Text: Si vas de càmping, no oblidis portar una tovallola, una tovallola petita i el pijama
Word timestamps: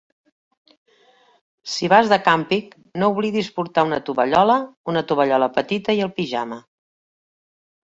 Si 1.73 1.89
vas 1.93 2.09
de 2.13 2.17
càmping, 2.29 2.71
no 3.03 3.11
oblidis 3.15 3.51
portar 3.59 3.85
una 3.91 4.01
tovallola, 4.09 4.57
una 4.95 5.07
tovallola 5.13 5.53
petita 5.61 5.99
i 6.01 6.05
el 6.09 6.13
pijama 6.19 6.61